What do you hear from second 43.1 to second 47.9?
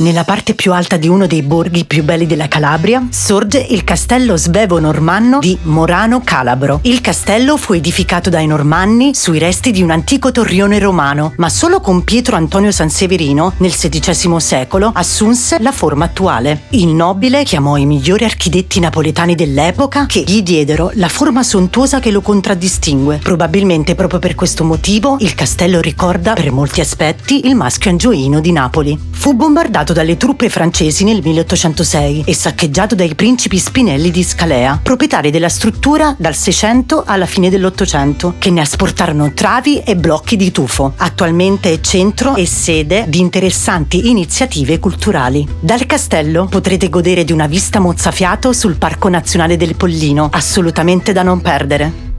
interessanti iniziative culturali. Dal castello potrete godere di una vista